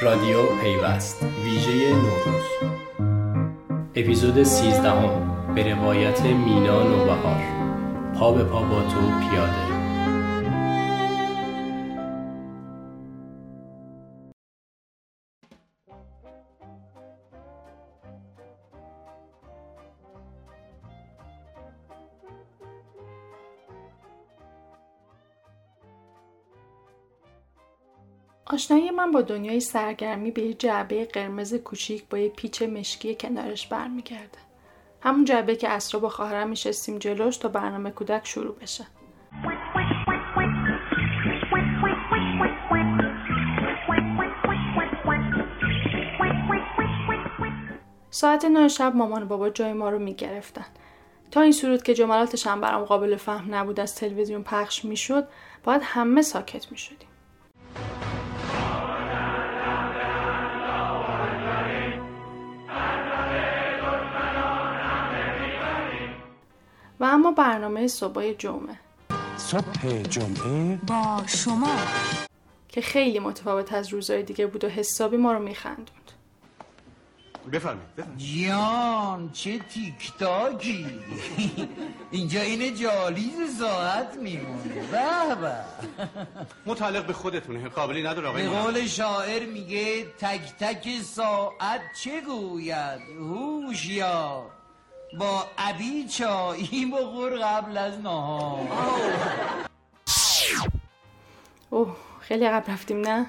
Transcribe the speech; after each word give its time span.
رادیو 0.00 0.46
پیوست. 0.62 1.22
ویژه 1.44 1.92
نوروز. 1.92 2.72
اپیزود 3.94 4.42
13 4.42 4.90
هم 4.90 5.54
به 5.54 5.74
روایت 5.74 6.20
مینا 6.22 6.82
نوبهار. 6.82 7.42
پا 8.18 8.32
به 8.32 8.44
پا 8.44 8.62
با 8.62 8.80
تو 8.82 9.28
پیاده. 9.30 9.77
آشنایی 28.50 28.90
من 28.90 29.10
با 29.10 29.22
دنیای 29.22 29.60
سرگرمی 29.60 30.30
به 30.30 30.42
یه 30.42 30.54
جعبه 30.54 31.04
قرمز 31.04 31.54
کوچیک 31.54 32.04
با 32.10 32.18
یه 32.18 32.28
پیچ 32.28 32.62
مشکی 32.62 33.14
کنارش 33.14 33.66
برمیگرده. 33.66 34.38
همون 35.00 35.24
جعبه 35.24 35.56
که 35.56 35.68
اسرا 35.68 36.00
با 36.00 36.08
خواهرم 36.08 36.48
میشستیم 36.48 36.98
جلوش 36.98 37.36
تا 37.36 37.48
برنامه 37.48 37.90
کودک 37.90 38.26
شروع 38.26 38.54
بشه. 38.54 38.86
ساعت 48.10 48.44
نه 48.44 48.68
شب 48.68 48.96
مامان 48.96 49.22
و 49.22 49.26
بابا 49.26 49.50
جای 49.50 49.72
ما 49.72 49.90
رو 49.90 49.98
می‌گرفتن. 49.98 50.66
تا 51.30 51.40
این 51.40 51.52
صورت 51.52 51.84
که 51.84 51.94
جملاتش 51.94 52.46
هم 52.46 52.60
برام 52.60 52.84
قابل 52.84 53.16
فهم 53.16 53.54
نبود 53.54 53.80
از 53.80 53.94
تلویزیون 53.94 54.42
پخش 54.42 54.84
می‌شد 54.84 55.28
باید 55.64 55.82
همه 55.84 56.22
ساکت 56.22 56.72
می‌شدیم. 56.72 57.07
اما 67.18 67.30
برنامه 67.30 67.86
صبح 67.86 68.32
جمعه. 68.32 68.78
صبح 69.36 70.02
جمعه 70.02 70.76
با 70.76 71.22
شما. 71.26 71.76
که 72.68 72.80
خیلی 72.80 73.18
متفاوت 73.18 73.72
از 73.72 73.88
روزهای 73.88 74.22
دیگه 74.22 74.46
بود 74.46 74.64
و 74.64 74.68
حسابی 74.68 75.16
ما 75.16 75.32
رو 75.32 75.38
میخندوند. 75.38 76.12
بفرمایید 77.52 77.88
جان 78.46 79.30
چه 79.32 79.58
تیک 79.58 80.12
تاکی 80.18 80.86
اینجا 82.10 82.40
این 82.40 82.74
جالیز 82.74 83.58
ساعت 83.58 84.16
میمونه. 84.16 84.74
به 84.90 85.34
به. 85.40 85.54
متعلق 86.66 87.06
به 87.06 87.12
خودتونه. 87.12 87.68
قابلی 87.68 88.02
نداره 88.02 88.28
آقای 88.28 88.48
به. 88.48 88.58
قول 88.58 88.86
شاعر 88.86 89.46
میگه 89.46 90.04
تک 90.04 90.40
تک 90.60 90.88
ساعت 91.02 91.80
چه 92.02 92.20
گوید؟ 92.20 93.00
هوشیار 93.18 94.57
با 95.12 95.46
ابی 95.58 96.08
چایی 96.08 96.86
بخور 96.86 97.30
قبل 97.30 97.76
از 97.76 98.00
نهار. 98.00 98.68
اوه 101.70 101.96
خیلی 102.20 102.44
عقب 102.44 102.70
رفتیم 102.70 103.00
نه؟ 103.00 103.26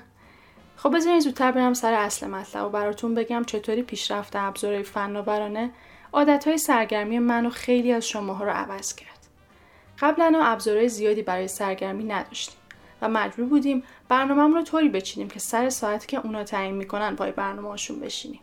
خب 0.78 0.96
بذارین 0.96 1.20
زودتر 1.20 1.52
برم 1.52 1.74
سر 1.74 1.94
اصل 1.94 2.28
مطلب 2.28 2.66
و 2.66 2.70
براتون 2.70 3.16
بگم 3.16 3.44
چطوری 3.44 3.84
پیشرفت 3.84 4.36
ابزارهای 4.36 4.84
فناورانه 4.84 5.72
عادتهای 6.14 6.58
سرگرمی 6.58 7.20
من 7.20 7.46
و 7.46 7.50
خیلی 7.50 7.92
از 7.92 8.08
شماها 8.08 8.44
رو 8.44 8.52
عوض 8.52 8.96
کرد. 8.96 9.20
قبلا 10.00 10.42
ابزارهای 10.44 10.90
زیادی 10.90 11.22
برای 11.22 11.48
سرگرمی 11.48 12.04
نداشتیم 12.04 12.60
و 13.02 13.10
مجبور 13.10 13.46
بودیم 13.46 13.84
برنامه‌مون 14.10 14.54
رو 14.54 14.64
طوری 14.64 14.90
بچینیم 14.90 15.30
که 15.30 15.40
سر 15.40 15.70
ساعتی 15.70 16.08
که 16.08 16.18
اونا 16.18 16.44
تعیین 16.44 16.76
می‌کنن 16.76 17.16
پای 17.16 17.32
برنامه‌هاشون 17.32 18.00
بشینیم. 18.00 18.40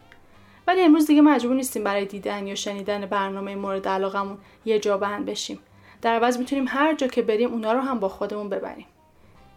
ولی 0.66 0.80
امروز 0.80 1.06
دیگه 1.06 1.22
مجبور 1.22 1.54
نیستیم 1.56 1.84
برای 1.84 2.04
دیدن 2.04 2.46
یا 2.46 2.54
شنیدن 2.54 3.06
برنامه 3.06 3.56
مورد 3.56 3.88
علاقمون 3.88 4.38
یه 4.64 4.78
جا 4.78 4.98
بند 4.98 5.26
بشیم 5.26 5.58
در 6.02 6.14
عوض 6.14 6.38
می‌تونیم 6.38 6.64
هر 6.68 6.94
جا 6.94 7.06
که 7.06 7.22
بریم 7.22 7.52
اونا 7.52 7.72
رو 7.72 7.80
هم 7.80 8.00
با 8.00 8.08
خودمون 8.08 8.48
ببریم 8.48 8.86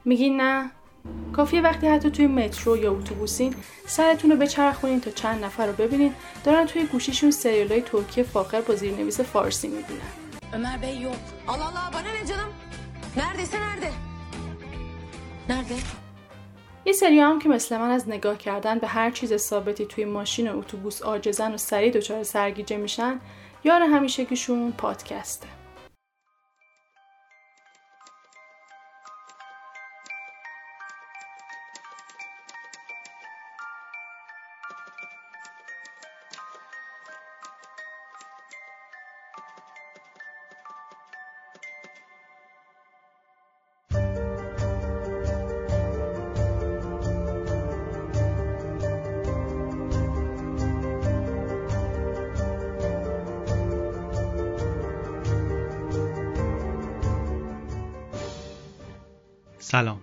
میگین 0.05 0.41
نه 0.41 0.71
کافیه 1.33 1.61
وقتی 1.61 1.87
حتی 1.87 2.09
توی 2.09 2.27
مترو 2.27 2.77
یا 2.77 2.91
اتوبوسین 2.91 3.55
سرتون 3.85 4.31
رو 4.31 4.37
بچرخونین 4.37 5.01
تا 5.01 5.11
چند 5.11 5.43
نفر 5.43 5.65
رو 5.65 5.73
ببینین 5.73 6.13
دارن 6.43 6.65
توی 6.65 6.85
گوشیشون 6.85 7.31
سریالای 7.31 7.81
ترکی 7.81 8.23
فاخر 8.23 8.61
با 8.61 8.75
زیرنویس 8.75 9.19
فارسی 9.21 9.67
می‌بینن 9.67 10.29
Ömer 10.53 10.81
Bey 10.81 11.01
yok. 11.01 11.15
Allah 11.47 11.67
Allah 11.67 11.93
bana 11.93 12.09
ne 12.09 12.25
canım? 12.27 12.49
Neredeyse 13.15 13.57
nerede? 13.61 13.91
Nerede? 15.49 15.75
یه 16.85 16.93
سری 16.93 17.19
هم 17.19 17.39
که 17.39 17.49
مثل 17.49 17.77
من 17.77 17.89
از 17.89 18.09
نگاه 18.09 18.37
کردن 18.37 18.79
به 18.79 18.87
هر 18.87 19.11
چیز 19.11 19.35
ثابتی 19.35 19.85
توی 19.85 20.05
ماشین 20.05 20.51
و 20.51 20.57
اتوبوس 20.57 21.01
عاجزن 21.01 21.53
و 21.53 21.57
سریع 21.57 21.91
دچار 21.91 22.23
سرگیجه 22.23 22.77
میشن 22.77 23.19
یار 23.63 23.81
همیشگیشون 23.81 24.71
پادکسته. 24.71 25.58
سلام. 59.71 60.01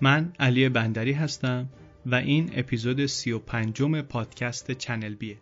من 0.00 0.32
علی 0.40 0.68
بندری 0.68 1.12
هستم 1.12 1.68
و 2.06 2.14
این 2.14 2.50
اپیزود 2.56 3.06
سی 3.06 3.32
و 3.32 3.38
پنجم 3.38 4.02
پادکست 4.02 4.70
چنل 4.70 5.14
بیه. 5.14 5.36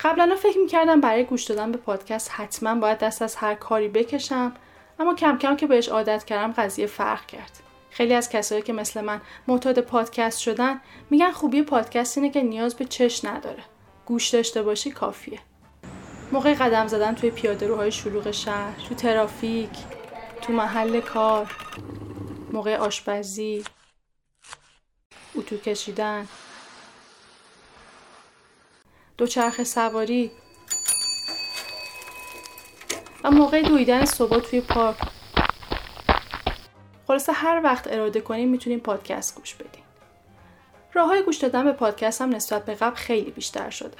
قبلا 0.00 0.36
فکر 0.42 0.58
می‌کردم 0.58 1.00
برای 1.00 1.24
گوش 1.24 1.44
دادن 1.44 1.72
به 1.72 1.78
پادکست 1.78 2.30
حتما 2.32 2.74
باید 2.74 2.98
دست 2.98 3.22
از 3.22 3.36
هر 3.36 3.54
کاری 3.54 3.88
بکشم 3.88 4.52
اما 4.98 5.14
کم 5.14 5.38
کم 5.38 5.56
که 5.56 5.66
بهش 5.66 5.88
عادت 5.88 6.24
کردم 6.24 6.52
قضیه 6.52 6.86
فرق 6.86 7.26
کرد. 7.26 7.60
خیلی 7.90 8.14
از 8.14 8.28
کسایی 8.28 8.62
که 8.62 8.72
مثل 8.72 9.00
من 9.00 9.20
معتاد 9.48 9.80
پادکست 9.80 10.38
شدن 10.38 10.80
میگن 11.10 11.30
خوبی 11.30 11.62
پادکست 11.62 12.18
اینه 12.18 12.30
که 12.30 12.42
نیاز 12.42 12.74
به 12.74 12.84
چش 12.84 13.24
نداره. 13.24 13.62
گوش 14.04 14.28
داشته 14.28 14.62
باشی 14.62 14.90
کافیه. 14.90 15.38
موقع 16.32 16.54
قدم 16.54 16.86
زدن 16.86 17.14
توی 17.14 17.30
پیاده 17.30 17.66
روهای 17.66 17.92
شلوغ 17.92 18.30
شهر 18.30 18.76
تو 18.88 18.94
ترافیک 18.94 19.95
تو 20.42 20.52
محل 20.52 21.00
کار 21.00 21.56
موقع 22.52 22.76
آشپزی 22.76 23.64
اتو 25.34 25.56
کشیدن. 25.56 26.28
دوچرخه 29.18 29.64
سواری. 29.64 30.30
و 33.24 33.30
موقع 33.30 33.62
دویدن 33.62 34.04
صبح 34.04 34.38
توی 34.38 34.60
پارک. 34.60 34.96
خلاصه 37.06 37.32
هر 37.32 37.60
وقت 37.64 37.92
اراده 37.92 38.20
کنیم 38.20 38.48
می‌تونیم 38.48 38.80
پادکست 38.80 39.34
گوش 39.34 39.54
بدیم. 39.54 39.84
راه 40.92 41.08
های 41.08 41.22
گوش 41.22 41.36
دادن 41.36 41.64
به 41.64 41.72
پادکست 41.72 42.22
هم 42.22 42.34
نسبت 42.34 42.64
به 42.64 42.74
قبل 42.74 42.96
خیلی 42.96 43.30
بیشتر 43.30 43.70
شده. 43.70 43.96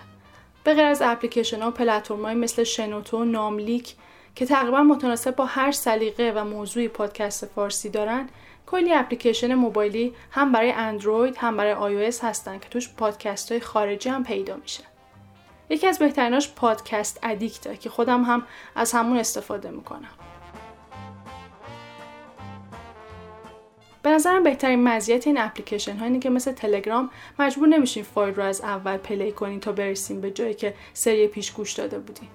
به 0.64 0.74
غیر 0.74 0.84
از 0.84 1.02
اپلیکیشن 1.02 1.62
ها 1.62 1.68
و 1.68 1.70
پلتفرم 1.70 2.36
مثل 2.36 2.64
شنوتو 2.64 3.24
ناملیک 3.24 3.94
که 4.36 4.46
تقریبا 4.46 4.82
متناسب 4.82 5.36
با 5.36 5.44
هر 5.44 5.72
سلیقه 5.72 6.32
و 6.36 6.44
موضوعی 6.44 6.88
پادکست 6.88 7.46
فارسی 7.46 7.90
دارن 7.90 8.28
کلی 8.66 8.92
اپلیکیشن 8.92 9.54
موبایلی 9.54 10.14
هم 10.30 10.52
برای 10.52 10.72
اندروید 10.72 11.36
هم 11.36 11.56
برای 11.56 12.10
iOS 12.10 12.24
هستن 12.24 12.58
که 12.58 12.68
توش 12.68 12.88
پادکست 12.88 13.52
های 13.52 13.60
خارجی 13.60 14.08
هم 14.08 14.24
پیدا 14.24 14.56
میشه. 14.56 14.84
یکی 15.70 15.86
از 15.86 15.98
بهتریناش 15.98 16.52
Podcast 16.52 17.18
Addict 17.22 17.68
ه 17.68 17.76
که 17.76 17.90
خودم 17.90 18.22
هم 18.22 18.42
از 18.74 18.92
همون 18.92 19.18
استفاده 19.18 19.70
می‌کنم. 19.70 20.10
به 24.02 24.10
نظرم 24.10 24.42
بهترین 24.42 24.84
مزیت 24.84 25.26
این 25.26 25.38
اپلیکیشن 25.38 25.96
ها 25.96 26.04
اینه 26.04 26.18
که 26.18 26.30
مثل 26.30 26.52
تلگرام 26.52 27.10
مجبور 27.38 27.68
نمیشین 27.68 28.02
فایل 28.02 28.34
رو 28.34 28.42
از 28.42 28.60
اول 28.60 28.96
play 28.96 29.32
کنین 29.32 29.60
تا 29.60 29.72
برسیم 29.72 30.20
به 30.20 30.30
جایی 30.30 30.54
که 30.54 30.74
سری 30.94 31.26
پیش 31.26 31.52
گوش 31.52 31.72
داده 31.72 31.98
بودین. 31.98 32.28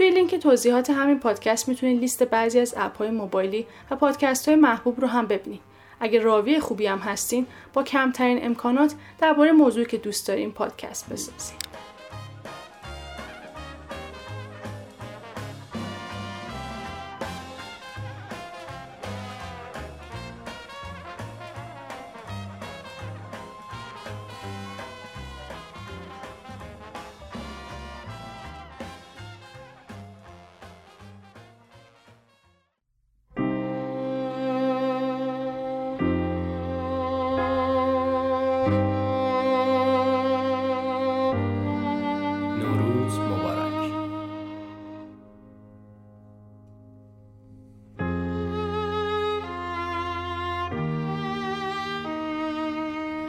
توی 0.00 0.10
لینک 0.10 0.34
توضیحات 0.34 0.90
همین 0.90 1.20
پادکست 1.20 1.68
می‌تونید 1.68 2.00
لیست 2.00 2.22
بعضی 2.22 2.60
از 2.60 2.74
اپ 2.76 2.96
های 2.96 3.10
موبایلی 3.10 3.66
و 3.90 3.96
پادکست 3.96 4.48
های 4.48 4.56
محبوب 4.56 5.00
رو 5.00 5.06
هم 5.06 5.26
ببینید. 5.26 5.60
اگه 6.00 6.20
راوی 6.20 6.60
خوبی 6.60 6.86
هم 6.86 6.98
هستین 6.98 7.46
با 7.72 7.82
کمترین 7.82 8.44
امکانات 8.44 8.94
درباره 9.18 9.52
موضوعی 9.52 9.86
که 9.86 9.96
دوست 9.96 10.28
دارین 10.28 10.52
پادکست 10.52 11.08
بسازین. 11.08 11.56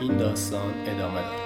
این 0.01 0.17
داستان 0.17 0.73
ادامه 0.87 1.21
دارد 1.21 1.40